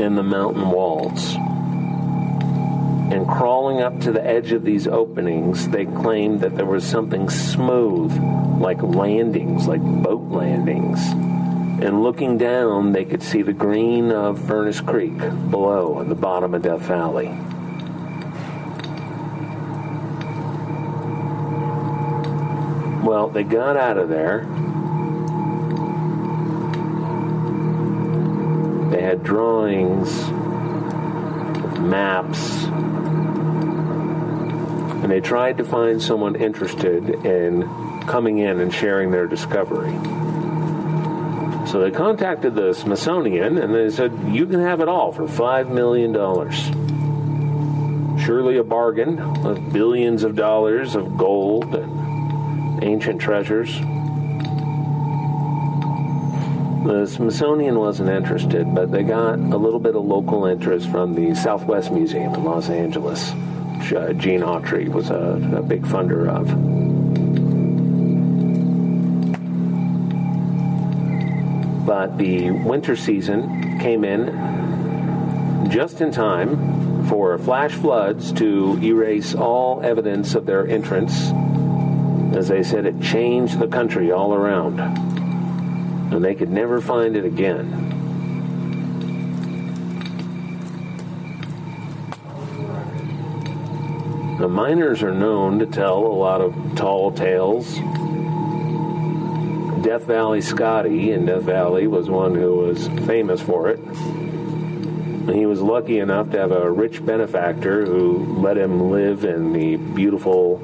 in 0.00 0.14
the 0.14 0.22
mountain 0.22 0.70
walls. 0.70 1.34
And 3.12 3.26
crawling 3.28 3.80
up 3.80 4.00
to 4.00 4.12
the 4.12 4.24
edge 4.24 4.52
of 4.52 4.64
these 4.64 4.86
openings, 4.86 5.68
they 5.68 5.86
claimed 5.86 6.40
that 6.40 6.56
there 6.56 6.66
was 6.66 6.84
something 6.84 7.30
smooth, 7.30 8.12
like 8.60 8.82
landings, 8.82 9.66
like 9.66 9.80
boat 9.80 10.28
landings. 10.30 11.00
And 11.82 12.02
looking 12.02 12.38
down, 12.38 12.92
they 12.92 13.04
could 13.04 13.22
see 13.22 13.42
the 13.42 13.52
green 13.52 14.10
of 14.10 14.44
Furnace 14.46 14.80
Creek 14.80 15.18
below 15.18 16.02
the 16.04 16.14
bottom 16.14 16.54
of 16.54 16.62
Death 16.62 16.82
Valley. 16.82 17.28
Well, 23.06 23.28
they 23.28 23.44
got 23.44 23.76
out 23.76 23.98
of 23.98 24.08
there. 24.08 24.46
Drawings, 29.26 30.30
maps, 31.80 32.64
and 35.02 35.10
they 35.10 35.20
tried 35.20 35.58
to 35.58 35.64
find 35.64 36.00
someone 36.00 36.36
interested 36.36 37.10
in 37.26 37.62
coming 38.06 38.38
in 38.38 38.60
and 38.60 38.72
sharing 38.72 39.10
their 39.10 39.26
discovery. 39.26 39.92
So 41.66 41.80
they 41.80 41.90
contacted 41.90 42.54
the 42.54 42.72
Smithsonian 42.72 43.58
and 43.58 43.74
they 43.74 43.90
said, 43.90 44.12
You 44.28 44.46
can 44.46 44.60
have 44.60 44.80
it 44.80 44.86
all 44.88 45.10
for 45.10 45.24
$5 45.24 45.70
million. 45.70 46.14
Surely 48.18 48.58
a 48.58 48.64
bargain 48.64 49.42
with 49.42 49.72
billions 49.72 50.22
of 50.22 50.36
dollars 50.36 50.94
of 50.94 51.16
gold 51.16 51.74
and 51.74 52.84
ancient 52.84 53.20
treasures. 53.20 53.76
The 56.86 57.04
Smithsonian 57.06 57.78
wasn't 57.78 58.10
interested, 58.10 58.72
but 58.74 58.92
they 58.92 59.02
got 59.02 59.38
a 59.38 59.56
little 59.56 59.80
bit 59.80 59.96
of 59.96 60.04
local 60.04 60.46
interest 60.46 60.88
from 60.88 61.14
the 61.14 61.34
Southwest 61.34 61.90
Museum 61.90 62.32
in 62.34 62.44
Los 62.44 62.70
Angeles, 62.70 63.32
which 63.32 63.92
uh, 63.92 64.12
Gene 64.12 64.42
Autry 64.42 64.88
was 64.88 65.10
a, 65.10 65.40
a 65.56 65.62
big 65.62 65.82
funder 65.82 66.28
of. 66.28 66.46
But 71.84 72.18
the 72.18 72.52
winter 72.52 72.94
season 72.94 73.80
came 73.80 74.04
in 74.04 75.68
just 75.68 76.00
in 76.00 76.12
time 76.12 77.06
for 77.08 77.36
flash 77.38 77.72
floods 77.72 78.32
to 78.34 78.78
erase 78.82 79.34
all 79.34 79.82
evidence 79.82 80.34
of 80.34 80.46
their 80.46 80.66
entrance 80.66 81.32
as 82.36 82.48
they 82.48 82.62
said, 82.62 82.84
it 82.84 83.00
changed 83.00 83.58
the 83.58 83.66
country 83.66 84.12
all 84.12 84.34
around. 84.34 85.05
And 86.10 86.24
they 86.24 86.34
could 86.34 86.50
never 86.50 86.80
find 86.80 87.16
it 87.16 87.24
again. 87.24 87.96
The 94.38 94.48
miners 94.48 95.02
are 95.02 95.14
known 95.14 95.58
to 95.60 95.66
tell 95.66 95.98
a 95.98 96.12
lot 96.12 96.40
of 96.40 96.54
tall 96.76 97.10
tales. 97.10 97.74
Death 99.82 100.04
Valley 100.04 100.42
Scotty 100.42 101.12
in 101.12 101.26
Death 101.26 101.44
Valley 101.44 101.86
was 101.86 102.10
one 102.10 102.34
who 102.34 102.56
was 102.56 102.86
famous 103.06 103.40
for 103.40 103.68
it. 103.70 103.78
He 105.34 105.46
was 105.46 105.60
lucky 105.62 105.98
enough 106.00 106.30
to 106.30 106.38
have 106.38 106.52
a 106.52 106.70
rich 106.70 107.04
benefactor 107.04 107.86
who 107.86 108.40
let 108.40 108.58
him 108.58 108.90
live 108.90 109.24
in 109.24 109.52
the 109.52 109.76
beautiful 109.76 110.58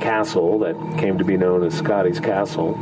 castle 0.00 0.60
that 0.60 0.76
came 0.98 1.18
to 1.18 1.24
be 1.24 1.36
known 1.36 1.64
as 1.64 1.74
Scotty's 1.74 2.20
Castle, 2.20 2.74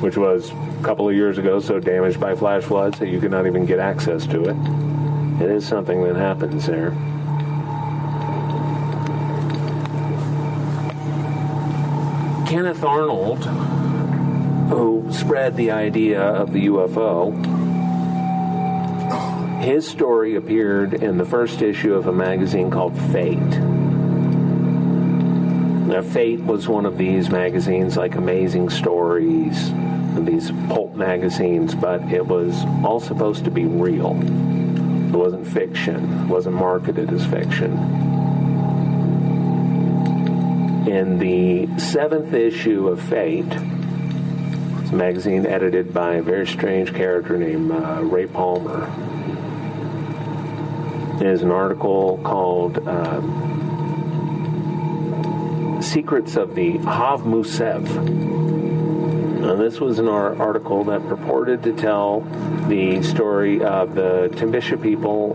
which 0.00 0.16
was 0.16 0.50
a 0.50 0.80
couple 0.82 1.08
of 1.08 1.14
years 1.14 1.38
ago 1.38 1.60
so 1.60 1.80
damaged 1.80 2.20
by 2.20 2.34
flash 2.34 2.62
floods 2.62 2.98
that 2.98 3.08
you 3.08 3.20
could 3.20 3.30
not 3.30 3.46
even 3.46 3.66
get 3.66 3.78
access 3.78 4.26
to 4.26 4.44
it. 4.44 4.56
It 5.42 5.50
is 5.50 5.66
something 5.66 6.02
that 6.04 6.16
happens 6.16 6.66
there. 6.66 6.90
Kenneth 12.46 12.84
Arnold, 12.84 13.44
who 14.68 15.06
spread 15.12 15.56
the 15.56 15.70
idea 15.72 16.20
of 16.20 16.52
the 16.52 16.66
UFO, 16.66 17.32
his 19.62 19.88
story 19.88 20.36
appeared 20.36 20.94
in 20.94 21.16
the 21.16 21.24
first 21.24 21.62
issue 21.62 21.94
of 21.94 22.06
a 22.06 22.12
magazine 22.12 22.70
called 22.70 22.96
Fate. 23.10 23.38
Now, 25.94 26.02
Fate 26.02 26.40
was 26.40 26.66
one 26.66 26.86
of 26.86 26.98
these 26.98 27.30
magazines, 27.30 27.96
like 27.96 28.16
Amazing 28.16 28.70
Stories, 28.70 29.70
these 30.16 30.50
pulp 30.66 30.96
magazines, 30.96 31.72
but 31.72 32.02
it 32.12 32.26
was 32.26 32.64
all 32.84 32.98
supposed 32.98 33.44
to 33.44 33.52
be 33.52 33.64
real. 33.64 34.10
It 34.20 35.16
wasn't 35.16 35.46
fiction. 35.46 36.24
It 36.24 36.26
wasn't 36.26 36.56
marketed 36.56 37.12
as 37.12 37.24
fiction. 37.26 37.78
In 40.88 41.20
the 41.20 41.68
seventh 41.78 42.34
issue 42.34 42.88
of 42.88 43.00
Fate, 43.00 43.44
it's 43.46 44.90
a 44.90 44.96
magazine 44.96 45.46
edited 45.46 45.94
by 45.94 46.14
a 46.14 46.22
very 46.22 46.48
strange 46.48 46.92
character 46.92 47.38
named 47.38 47.70
uh, 47.70 48.00
Ray 48.02 48.26
Palmer. 48.26 48.90
There's 51.20 51.42
an 51.42 51.52
article 51.52 52.18
called 52.24 52.84
um, 52.88 53.53
Secrets 55.84 56.36
of 56.36 56.54
the 56.54 56.78
Hav 56.78 57.20
Musev. 57.22 57.84
Now, 59.40 59.54
this 59.54 59.78
was 59.80 59.98
an 59.98 60.08
article 60.08 60.82
that 60.84 61.06
purported 61.06 61.62
to 61.64 61.74
tell 61.74 62.20
the 62.68 63.02
story 63.02 63.62
of 63.62 63.94
the 63.94 64.30
Timbisha 64.32 64.82
people, 64.82 65.34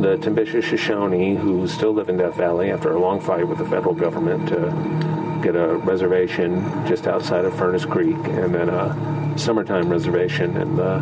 the 0.00 0.16
Timbisha 0.16 0.62
Shoshone, 0.62 1.36
who 1.36 1.68
still 1.68 1.92
live 1.92 2.08
in 2.08 2.16
Death 2.16 2.34
Valley 2.34 2.70
after 2.70 2.92
a 2.92 2.98
long 2.98 3.20
fight 3.20 3.46
with 3.46 3.58
the 3.58 3.66
federal 3.66 3.94
government 3.94 4.48
to 4.48 5.40
get 5.42 5.54
a 5.54 5.76
reservation 5.76 6.64
just 6.88 7.06
outside 7.06 7.44
of 7.44 7.54
Furnace 7.56 7.84
Creek 7.84 8.16
and 8.16 8.54
then 8.54 8.70
a 8.70 9.38
summertime 9.38 9.90
reservation 9.90 10.56
in 10.56 10.76
the 10.76 10.94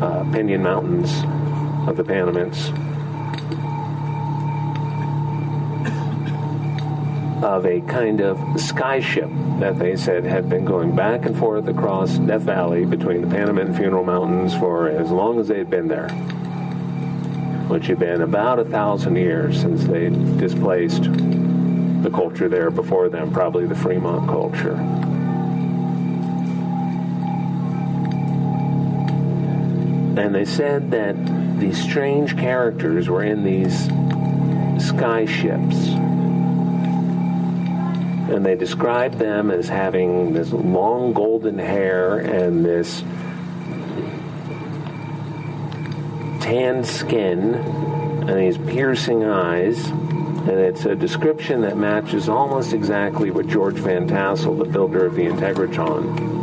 uh, 0.00 0.32
Pinon 0.32 0.62
Mountains 0.62 1.10
of 1.88 1.96
the 1.96 2.04
Panamints 2.04 2.85
of 7.42 7.66
a 7.66 7.80
kind 7.82 8.20
of 8.20 8.38
skyship 8.56 9.60
that 9.60 9.78
they 9.78 9.96
said 9.96 10.24
had 10.24 10.48
been 10.48 10.64
going 10.64 10.96
back 10.96 11.26
and 11.26 11.36
forth 11.38 11.68
across 11.68 12.16
Death 12.18 12.42
Valley 12.42 12.86
between 12.86 13.20
the 13.22 13.28
Panamint 13.28 13.66
and 13.66 13.76
Funeral 13.76 14.04
Mountains 14.04 14.54
for 14.54 14.88
as 14.88 15.10
long 15.10 15.38
as 15.38 15.48
they 15.48 15.58
had 15.58 15.68
been 15.68 15.88
there, 15.88 16.08
which 17.68 17.86
had 17.86 17.98
been 17.98 18.22
about 18.22 18.58
a 18.58 18.64
thousand 18.64 19.16
years 19.16 19.60
since 19.60 19.84
they 19.84 20.08
displaced 20.38 21.02
the 22.02 22.10
culture 22.12 22.48
there 22.48 22.70
before 22.70 23.08
them, 23.08 23.32
probably 23.32 23.66
the 23.66 23.74
Fremont 23.74 24.28
culture. 24.28 24.76
And 30.18 30.34
they 30.34 30.46
said 30.46 30.90
that 30.92 31.14
these 31.60 31.80
strange 31.80 32.36
characters 32.38 33.08
were 33.10 33.22
in 33.22 33.44
these 33.44 33.84
sky 34.82 35.26
ships 35.26 35.90
and 38.28 38.44
they 38.44 38.56
describe 38.56 39.14
them 39.14 39.50
as 39.52 39.68
having 39.68 40.32
this 40.32 40.52
long 40.52 41.12
golden 41.12 41.58
hair 41.58 42.18
and 42.18 42.64
this 42.64 43.02
tanned 46.40 46.84
skin 46.86 47.54
and 47.54 48.30
these 48.30 48.58
piercing 48.58 49.22
eyes. 49.24 49.86
And 49.86 50.50
it's 50.50 50.84
a 50.84 50.96
description 50.96 51.60
that 51.62 51.76
matches 51.76 52.28
almost 52.28 52.72
exactly 52.72 53.30
what 53.30 53.46
George 53.46 53.76
Van 53.76 54.08
Tassel, 54.08 54.56
the 54.56 54.64
builder 54.64 55.06
of 55.06 55.14
the 55.14 55.26
Integratron, 55.26 56.34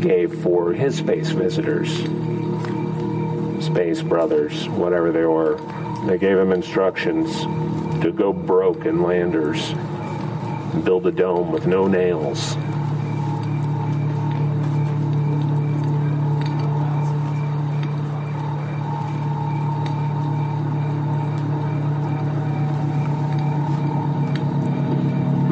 gave 0.00 0.42
for 0.42 0.74
his 0.74 0.96
space 0.98 1.30
visitors. 1.30 1.90
Space 3.64 4.02
Brothers, 4.02 4.68
whatever 4.68 5.10
they 5.10 5.24
were. 5.24 5.58
They 6.06 6.18
gave 6.18 6.36
him 6.36 6.52
instructions 6.52 7.44
to 8.02 8.12
go 8.12 8.32
broke 8.32 8.84
in 8.84 9.02
Landers 9.02 9.72
build 10.80 11.06
a 11.06 11.12
dome 11.12 11.52
with 11.52 11.66
no 11.66 11.86
nails. 11.86 12.56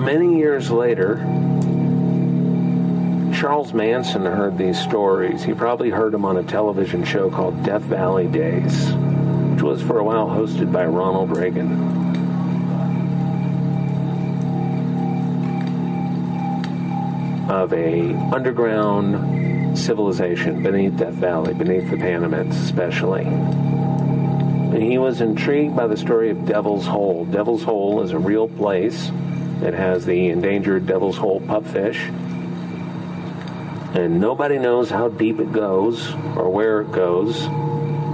Many 0.03 0.39
years 0.39 0.71
later, 0.71 1.19
Charles 3.39 3.73
Manson 3.73 4.25
heard 4.25 4.59
these 4.59 4.79
stories. 4.81 5.45
He 5.45 5.55
probably 5.55 5.91
heard 5.91 6.13
them 6.13 6.25
on 6.25 6.37
a 6.39 6.43
television 6.43 7.05
show 7.05 7.31
called 7.31 7.63
Death 7.63 7.83
Valley 7.83 8.27
Days, 8.27 8.93
which 9.53 9.63
was 9.63 9.83
for 9.83 9.99
a 9.99 10.05
while 10.05 10.27
hosted 10.27 10.73
by 10.73 10.85
Ronald 10.85 11.37
Reagan. 11.37 12.00
Of 17.51 17.73
a 17.73 18.15
underground 18.33 19.77
civilization 19.77 20.63
beneath 20.63 20.97
Death 20.97 21.15
Valley, 21.15 21.53
beneath 21.53 21.91
the 21.91 21.97
Panamints 21.97 22.53
especially. 22.53 23.25
And 23.25 24.81
he 24.81 24.99
was 24.99 25.21
intrigued 25.21 25.75
by 25.75 25.89
the 25.89 25.97
story 25.97 26.31
of 26.31 26.47
Devil's 26.47 26.87
Hole. 26.87 27.25
Devil's 27.25 27.65
Hole 27.65 28.03
is 28.03 28.13
a 28.13 28.19
real 28.21 28.47
place. 28.47 29.11
It 29.63 29.75
has 29.75 30.07
the 30.07 30.29
endangered 30.29 30.87
Devil's 30.87 31.17
Hole 31.17 31.41
pupfish. 31.41 31.99
And 33.97 34.21
nobody 34.21 34.59
knows 34.59 34.89
how 34.89 35.09
deep 35.09 35.41
it 35.41 35.53
goes 35.53 36.15
or 36.37 36.49
where 36.51 36.83
it 36.83 36.93
goes. 36.93 37.49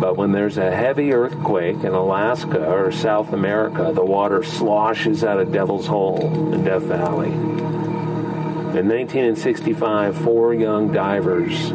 But 0.00 0.16
when 0.16 0.32
there's 0.32 0.56
a 0.56 0.74
heavy 0.74 1.12
earthquake 1.12 1.76
in 1.76 1.92
Alaska 1.92 2.66
or 2.66 2.90
South 2.90 3.34
America, 3.34 3.92
the 3.94 4.04
water 4.04 4.42
sloshes 4.42 5.22
out 5.24 5.38
of 5.38 5.52
Devil's 5.52 5.86
Hole 5.86 6.54
in 6.54 6.64
Death 6.64 6.84
Valley. 6.84 7.85
In 8.76 8.88
1965, 8.88 10.18
four 10.18 10.52
young 10.52 10.92
divers, 10.92 11.68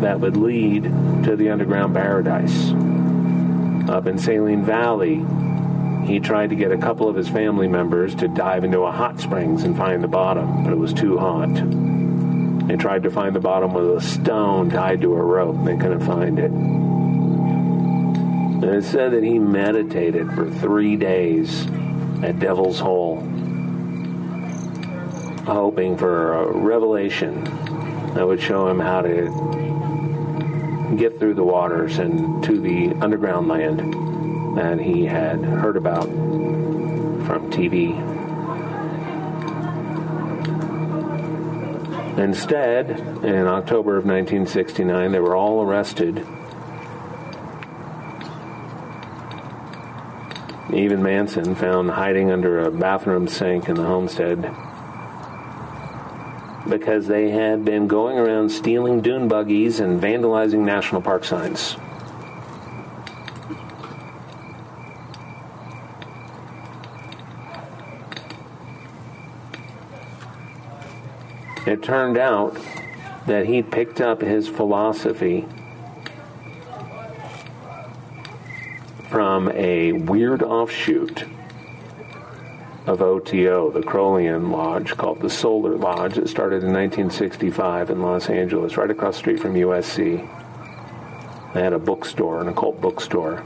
that 0.00 0.20
would 0.20 0.36
lead 0.36 0.84
to 1.24 1.36
the 1.36 1.50
underground 1.50 1.94
paradise. 1.94 2.70
Up 3.90 4.06
in 4.06 4.18
Saline 4.18 4.64
Valley, 4.64 5.16
he 6.06 6.20
tried 6.20 6.50
to 6.50 6.56
get 6.56 6.70
a 6.70 6.78
couple 6.78 7.08
of 7.08 7.16
his 7.16 7.28
family 7.28 7.66
members 7.66 8.14
to 8.16 8.28
dive 8.28 8.62
into 8.64 8.80
a 8.80 8.92
hot 8.92 9.18
springs 9.18 9.64
and 9.64 9.76
find 9.76 10.02
the 10.04 10.08
bottom, 10.08 10.62
but 10.62 10.72
it 10.72 10.76
was 10.76 10.92
too 10.92 11.18
hot. 11.18 11.48
They 12.68 12.76
tried 12.76 13.02
to 13.02 13.10
find 13.10 13.34
the 13.34 13.40
bottom 13.40 13.72
with 13.74 13.96
a 13.96 14.00
stone 14.00 14.70
tied 14.70 15.00
to 15.00 15.14
a 15.14 15.22
rope. 15.22 15.64
They 15.64 15.76
couldn't 15.76 16.06
find 16.06 16.38
it. 16.38 16.50
And 18.62 18.64
it 18.64 18.84
said 18.84 19.12
that 19.12 19.22
he 19.22 19.38
meditated 19.38 20.32
for 20.32 20.50
three 20.50 20.96
days 20.96 21.66
at 22.22 22.38
Devil's 22.38 22.80
Hole 22.80 23.20
hoping 25.46 25.96
for 25.96 26.34
a 26.34 26.52
revelation 26.52 27.44
that 28.14 28.26
would 28.26 28.40
show 28.40 28.66
him 28.68 28.80
how 28.80 29.00
to 29.00 30.96
get 30.96 31.18
through 31.18 31.34
the 31.34 31.44
waters 31.44 31.98
and 31.98 32.42
to 32.42 32.60
the 32.60 32.88
underground 33.00 33.46
land 33.46 34.15
that 34.56 34.80
he 34.80 35.04
had 35.04 35.44
heard 35.44 35.76
about 35.76 36.06
from 36.06 37.50
TV. 37.52 37.94
Instead, 42.18 42.90
in 43.22 43.46
October 43.46 43.98
of 43.98 44.06
1969, 44.06 45.12
they 45.12 45.20
were 45.20 45.36
all 45.36 45.62
arrested. 45.62 46.26
Even 50.72 51.02
Manson 51.02 51.54
found 51.54 51.90
hiding 51.90 52.30
under 52.30 52.64
a 52.64 52.70
bathroom 52.70 53.28
sink 53.28 53.68
in 53.68 53.76
the 53.76 53.84
homestead 53.84 54.50
because 56.68 57.06
they 57.06 57.30
had 57.30 57.64
been 57.64 57.86
going 57.86 58.18
around 58.18 58.50
stealing 58.50 59.00
dune 59.00 59.28
buggies 59.28 59.78
and 59.78 60.00
vandalizing 60.00 60.60
national 60.60 61.02
park 61.02 61.24
signs. 61.24 61.76
It 71.66 71.82
turned 71.82 72.16
out 72.16 72.56
that 73.26 73.46
he 73.46 73.60
picked 73.60 74.00
up 74.00 74.20
his 74.20 74.46
philosophy 74.46 75.46
from 79.10 79.50
a 79.50 79.92
weird 79.92 80.44
offshoot 80.44 81.24
of 82.86 83.02
OTO, 83.02 83.72
the 83.72 83.80
Crowleyan 83.80 84.52
Lodge, 84.52 84.96
called 84.96 85.20
the 85.20 85.28
Solar 85.28 85.74
Lodge. 85.74 86.18
It 86.18 86.28
started 86.28 86.62
in 86.62 86.72
1965 86.72 87.90
in 87.90 88.00
Los 88.00 88.30
Angeles, 88.30 88.76
right 88.76 88.90
across 88.90 89.16
the 89.16 89.18
street 89.18 89.40
from 89.40 89.54
USC. 89.54 90.18
They 91.52 91.62
had 91.62 91.72
a 91.72 91.80
bookstore, 91.80 92.40
an 92.40 92.46
occult 92.46 92.80
bookstore. 92.80 93.42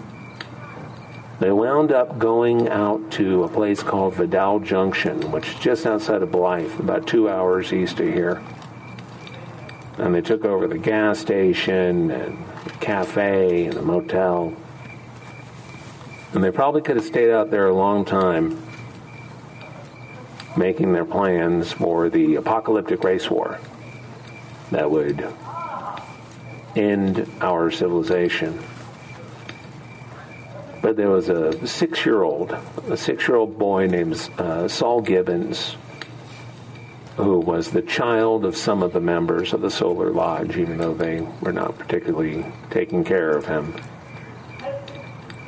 They 1.41 1.51
wound 1.51 1.91
up 1.91 2.19
going 2.19 2.69
out 2.69 3.11
to 3.13 3.45
a 3.45 3.49
place 3.49 3.83
called 3.83 4.13
Vidal 4.15 4.61
Junction, 4.61 5.33
which 5.33 5.49
is 5.49 5.55
just 5.55 5.87
outside 5.87 6.21
of 6.21 6.31
Blythe, 6.31 6.79
about 6.79 7.07
two 7.07 7.31
hours 7.31 7.73
east 7.73 7.99
of 7.99 8.13
here. 8.13 8.43
And 9.97 10.15
they 10.15 10.21
took 10.21 10.45
over 10.45 10.69
the 10.69 10.77
gas 10.77 11.19
station 11.19 12.11
and 12.11 12.47
the 12.65 12.71
cafe 12.81 13.65
and 13.65 13.73
the 13.73 13.81
motel. 13.81 14.55
And 16.35 16.45
they 16.45 16.51
probably 16.51 16.83
could 16.83 16.97
have 16.97 17.07
stayed 17.07 17.31
out 17.31 17.51
there 17.51 17.69
a 17.69 17.75
long 17.75 18.05
time 18.05 18.63
making 20.59 20.93
their 20.93 21.07
plans 21.07 21.73
for 21.73 22.11
the 22.11 22.35
apocalyptic 22.35 23.03
race 23.03 23.31
war 23.31 23.59
that 24.73 24.91
would 24.91 25.27
end 26.77 27.27
our 27.41 27.71
civilization. 27.71 28.63
But 30.83 30.97
there 30.97 31.11
was 31.11 31.29
a 31.29 31.67
six 31.67 32.07
year 32.07 32.23
old, 32.23 32.53
a 32.89 32.97
six 32.97 33.29
year 33.29 33.37
old 33.37 33.59
boy 33.59 33.87
named 33.87 34.15
uh, 34.39 34.67
Saul 34.67 35.03
Gibbons, 35.03 35.77
who 37.17 37.39
was 37.39 37.71
the 37.71 37.83
child 37.83 38.47
of 38.47 38.57
some 38.57 38.83
of 38.83 38.93
the 38.95 39.01
members 39.01 39.53
of 39.53 39.61
the 39.61 39.71
Solar 39.71 40.11
Lodge, 40.11 40.57
even 40.57 40.79
though 40.79 40.95
they 40.95 41.21
were 41.43 41.53
not 41.53 41.79
particularly 41.79 42.47
taking 42.71 43.05
care 43.05 43.37
of 43.37 43.47
him. 43.47 43.75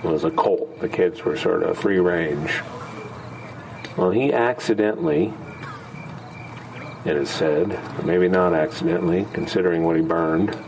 It 0.04 0.08
was 0.08 0.24
a 0.24 0.30
cult. 0.30 0.80
The 0.80 0.88
kids 0.88 1.24
were 1.24 1.36
sort 1.36 1.62
of 1.62 1.78
free 1.78 1.98
range. 1.98 2.60
Well, 3.96 4.10
he 4.10 4.32
accidentally, 4.32 5.32
it 7.04 7.16
is 7.16 7.30
said, 7.30 7.78
maybe 8.04 8.28
not 8.28 8.52
accidentally, 8.52 9.26
considering 9.32 9.84
what 9.84 9.96
he 9.96 10.02
burned, 10.02 10.58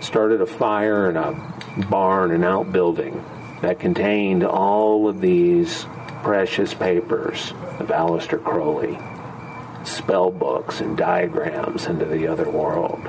started 0.00 0.40
a 0.40 0.46
fire 0.46 1.10
in 1.10 1.16
a 1.16 1.84
barn, 1.88 2.32
an 2.32 2.42
outbuilding 2.42 3.24
that 3.62 3.80
contained 3.80 4.44
all 4.44 5.08
of 5.08 5.20
these 5.20 5.86
precious 6.22 6.74
papers 6.74 7.52
of 7.78 7.88
Aleister 7.88 8.42
Crowley, 8.42 8.98
spell 9.84 10.30
books 10.30 10.80
and 10.80 10.96
diagrams 10.96 11.86
into 11.86 12.04
the 12.04 12.26
other 12.26 12.48
world, 12.48 13.02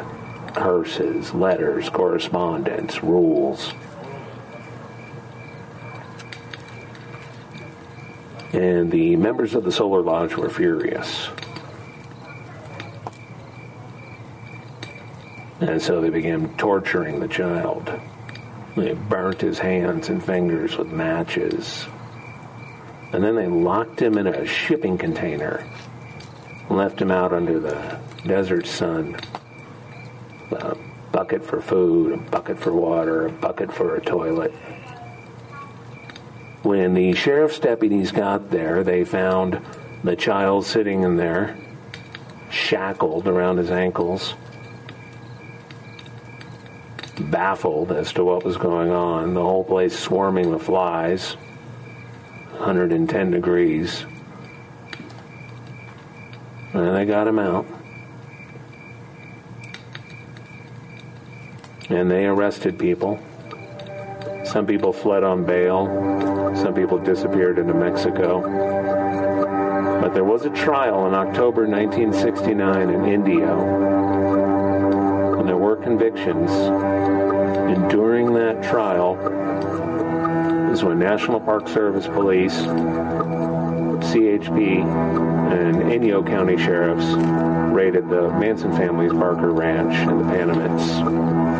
curses, 0.56 1.34
letters, 1.34 1.90
correspondence, 1.90 3.04
rules. 3.04 3.74
and 8.54 8.92
the 8.92 9.16
members 9.16 9.54
of 9.54 9.64
the 9.64 9.72
Solar 9.72 10.02
Lodge 10.02 10.36
were 10.36 10.50
furious. 10.50 11.30
And 15.62 15.82
so 15.82 16.02
they 16.02 16.10
began 16.10 16.56
torturing 16.58 17.20
the 17.20 17.28
child. 17.28 17.92
They 18.76 18.94
burnt 18.94 19.42
his 19.42 19.60
hands 19.60 20.10
and 20.10 20.24
fingers 20.24 20.78
with 20.78 20.88
matches. 20.88 21.88
And 23.12 23.24
then 23.24 23.36
they 23.36 23.48
locked 23.48 24.02
him 24.02 24.18
in 24.18 24.28
a 24.28 24.46
shipping 24.46 24.98
container 24.98 25.66
and 26.68 26.78
left 26.78 27.02
him 27.02 27.12
out 27.12 27.34
under 27.34 27.60
the 27.60 28.00
desert 28.26 28.68
sun. 28.68 29.18
A 30.52 30.76
bucket 31.12 31.44
for 31.44 31.62
food, 31.62 32.14
a 32.14 32.18
bucket 32.18 32.60
for 32.60 32.74
water, 32.74 33.28
a 33.28 33.32
bucket 33.32 33.74
for 33.74 33.96
a 33.96 34.02
toilet. 34.02 34.52
When 36.62 36.94
the 36.94 37.14
sheriff's 37.14 37.60
deputies 37.60 38.12
got 38.12 38.52
there, 38.52 38.84
they 38.84 39.06
found 39.06 39.62
the 40.04 40.16
child 40.16 40.66
sitting 40.66 41.04
in 41.04 41.18
there, 41.18 41.58
shackled 42.52 43.28
around 43.28 43.58
his 43.58 43.72
ankles, 43.72 44.36
baffled 47.30 47.92
as 47.92 48.14
to 48.14 48.24
what 48.24 48.44
was 48.44 48.58
going 48.58 48.92
on, 48.92 49.34
the 49.34 49.42
whole 49.42 49.64
place 49.64 49.98
swarming 49.98 50.50
with 50.50 50.64
flies, 50.64 51.34
110 52.58 53.32
degrees. 53.32 54.06
And 56.74 56.96
they 56.96 57.06
got 57.06 57.28
him 57.28 57.40
out. 57.40 57.66
And 61.90 62.10
they 62.10 62.26
arrested 62.26 62.78
people. 62.78 63.20
Some 64.46 64.66
people 64.66 64.94
fled 64.94 65.24
on 65.24 65.46
bail. 65.46 65.86
Some 66.56 66.74
people 66.74 66.98
disappeared 66.98 67.60
into 67.60 67.74
Mexico. 67.74 68.42
But 70.02 70.14
there 70.14 70.24
was 70.24 70.46
a 70.46 70.50
trial 70.52 71.08
in 71.08 71.14
October 71.14 71.68
1969 71.68 72.90
in 72.90 73.06
Indio. 73.06 73.99
Convictions. 75.84 76.52
And 76.52 77.90
during 77.90 78.34
that 78.34 78.64
trial 78.64 79.16
is 80.72 80.84
when 80.84 81.00
National 81.00 81.40
Park 81.40 81.68
Service 81.68 82.08
Police, 82.08 82.56
CHP, 84.12 84.84
and 85.52 85.78
Inyo 85.78 86.26
County 86.26 86.58
Sheriffs 86.58 87.06
raided 87.74 88.10
the 88.10 88.30
Manson 88.32 88.72
family's 88.74 89.14
Barker 89.14 89.52
Ranch 89.52 89.96
in 90.08 90.18
the 90.18 90.24
Panamints. 90.26 91.60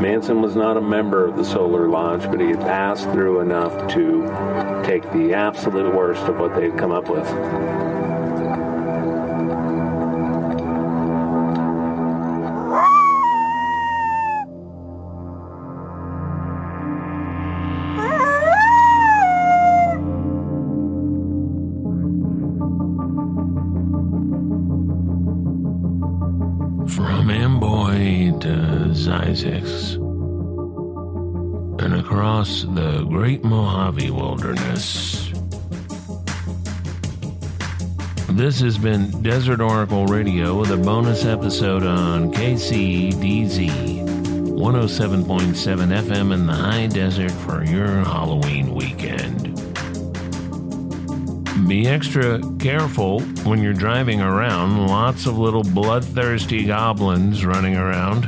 Manson 0.00 0.42
was 0.42 0.54
not 0.56 0.76
a 0.76 0.80
member 0.80 1.26
of 1.26 1.36
the 1.36 1.44
Solar 1.44 1.88
Lodge, 1.88 2.22
but 2.30 2.40
he 2.40 2.50
had 2.50 2.60
passed 2.60 3.04
through 3.10 3.40
enough 3.40 3.90
to 3.92 4.82
take 4.84 5.02
the 5.12 5.34
absolute 5.34 5.94
worst 5.94 6.22
of 6.22 6.38
what 6.38 6.54
they'd 6.54 6.76
come 6.76 6.92
up 6.92 7.08
with. 7.08 8.09
This 38.50 38.62
has 38.62 38.78
been 38.78 39.22
Desert 39.22 39.60
Oracle 39.60 40.06
Radio 40.06 40.58
with 40.58 40.72
a 40.72 40.76
bonus 40.76 41.24
episode 41.24 41.84
on 41.84 42.32
KCDZ 42.32 43.70
107.7 44.58 45.54
FM 46.02 46.34
in 46.34 46.48
the 46.48 46.52
high 46.52 46.88
desert 46.88 47.30
for 47.30 47.64
your 47.64 48.02
Halloween 48.02 48.74
weekend. 48.74 49.54
Be 51.68 51.86
extra 51.86 52.40
careful 52.58 53.20
when 53.44 53.62
you're 53.62 53.72
driving 53.72 54.20
around. 54.20 54.88
Lots 54.88 55.26
of 55.26 55.38
little 55.38 55.62
bloodthirsty 55.62 56.64
goblins 56.64 57.46
running 57.46 57.76
around. 57.76 58.22